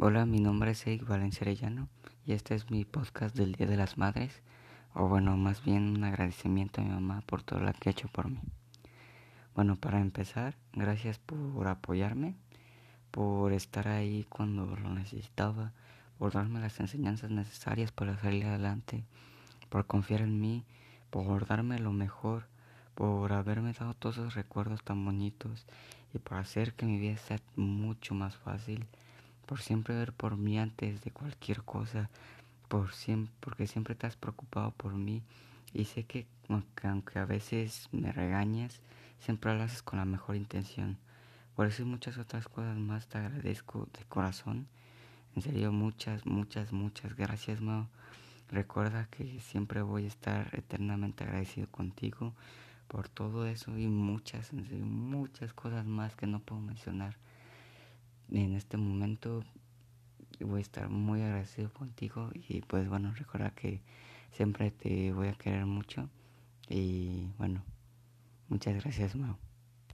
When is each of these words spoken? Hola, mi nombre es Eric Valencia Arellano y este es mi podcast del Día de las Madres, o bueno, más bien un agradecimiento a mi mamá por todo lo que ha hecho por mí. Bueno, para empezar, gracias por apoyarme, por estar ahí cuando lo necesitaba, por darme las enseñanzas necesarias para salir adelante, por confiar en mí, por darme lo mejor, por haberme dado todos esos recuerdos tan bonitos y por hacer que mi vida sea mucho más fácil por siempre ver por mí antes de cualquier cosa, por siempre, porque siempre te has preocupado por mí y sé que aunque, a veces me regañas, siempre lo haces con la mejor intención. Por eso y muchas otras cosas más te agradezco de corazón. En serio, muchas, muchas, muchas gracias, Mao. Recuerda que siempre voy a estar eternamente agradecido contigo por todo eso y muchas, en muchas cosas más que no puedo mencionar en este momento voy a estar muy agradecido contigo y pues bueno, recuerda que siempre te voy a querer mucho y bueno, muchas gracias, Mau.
Hola, 0.00 0.26
mi 0.26 0.38
nombre 0.38 0.70
es 0.70 0.86
Eric 0.86 1.08
Valencia 1.08 1.40
Arellano 1.42 1.88
y 2.24 2.32
este 2.32 2.54
es 2.54 2.70
mi 2.70 2.84
podcast 2.84 3.34
del 3.34 3.56
Día 3.56 3.66
de 3.66 3.76
las 3.76 3.98
Madres, 3.98 4.42
o 4.94 5.08
bueno, 5.08 5.36
más 5.36 5.64
bien 5.64 5.96
un 5.96 6.04
agradecimiento 6.04 6.80
a 6.80 6.84
mi 6.84 6.90
mamá 6.90 7.24
por 7.26 7.42
todo 7.42 7.58
lo 7.58 7.72
que 7.72 7.88
ha 7.88 7.90
hecho 7.90 8.06
por 8.06 8.30
mí. 8.30 8.38
Bueno, 9.56 9.74
para 9.74 9.98
empezar, 9.98 10.54
gracias 10.72 11.18
por 11.18 11.66
apoyarme, 11.66 12.36
por 13.10 13.52
estar 13.52 13.88
ahí 13.88 14.24
cuando 14.28 14.66
lo 14.66 14.88
necesitaba, 14.94 15.72
por 16.16 16.32
darme 16.32 16.60
las 16.60 16.78
enseñanzas 16.78 17.32
necesarias 17.32 17.90
para 17.90 18.16
salir 18.18 18.46
adelante, 18.46 19.02
por 19.68 19.88
confiar 19.88 20.20
en 20.20 20.40
mí, 20.40 20.64
por 21.10 21.44
darme 21.48 21.80
lo 21.80 21.92
mejor, 21.92 22.46
por 22.94 23.32
haberme 23.32 23.72
dado 23.72 23.94
todos 23.94 24.18
esos 24.18 24.36
recuerdos 24.36 24.84
tan 24.84 25.04
bonitos 25.04 25.66
y 26.14 26.20
por 26.20 26.36
hacer 26.36 26.74
que 26.74 26.86
mi 26.86 27.00
vida 27.00 27.16
sea 27.16 27.40
mucho 27.56 28.14
más 28.14 28.36
fácil 28.36 28.86
por 29.48 29.62
siempre 29.62 29.94
ver 29.96 30.12
por 30.12 30.36
mí 30.36 30.58
antes 30.58 31.00
de 31.00 31.10
cualquier 31.10 31.62
cosa, 31.62 32.10
por 32.68 32.92
siempre, 32.92 33.32
porque 33.40 33.66
siempre 33.66 33.94
te 33.94 34.06
has 34.06 34.14
preocupado 34.14 34.72
por 34.72 34.92
mí 34.92 35.22
y 35.72 35.86
sé 35.86 36.04
que 36.04 36.26
aunque, 36.82 37.18
a 37.18 37.24
veces 37.24 37.88
me 37.90 38.12
regañas, 38.12 38.82
siempre 39.20 39.56
lo 39.56 39.62
haces 39.62 39.82
con 39.82 39.98
la 39.98 40.04
mejor 40.04 40.36
intención. 40.36 40.98
Por 41.56 41.66
eso 41.66 41.80
y 41.80 41.86
muchas 41.86 42.18
otras 42.18 42.46
cosas 42.46 42.76
más 42.76 43.08
te 43.08 43.16
agradezco 43.16 43.88
de 43.98 44.04
corazón. 44.04 44.66
En 45.34 45.40
serio, 45.40 45.72
muchas, 45.72 46.26
muchas, 46.26 46.72
muchas 46.72 47.16
gracias, 47.16 47.62
Mao. 47.62 47.88
Recuerda 48.50 49.06
que 49.10 49.40
siempre 49.40 49.80
voy 49.80 50.04
a 50.04 50.08
estar 50.08 50.50
eternamente 50.52 51.24
agradecido 51.24 51.68
contigo 51.68 52.34
por 52.86 53.08
todo 53.08 53.46
eso 53.46 53.78
y 53.78 53.86
muchas, 53.88 54.52
en 54.52 54.90
muchas 54.90 55.54
cosas 55.54 55.86
más 55.86 56.16
que 56.16 56.26
no 56.26 56.40
puedo 56.40 56.60
mencionar 56.60 57.16
en 58.30 58.54
este 58.54 58.76
momento 58.76 59.44
voy 60.40 60.58
a 60.58 60.62
estar 60.62 60.88
muy 60.88 61.22
agradecido 61.22 61.72
contigo 61.72 62.30
y 62.34 62.60
pues 62.62 62.88
bueno, 62.88 63.12
recuerda 63.14 63.50
que 63.50 63.80
siempre 64.32 64.70
te 64.70 65.12
voy 65.12 65.28
a 65.28 65.34
querer 65.34 65.66
mucho 65.66 66.08
y 66.68 67.26
bueno, 67.38 67.62
muchas 68.48 68.74
gracias, 68.74 69.16
Mau. 69.16 69.36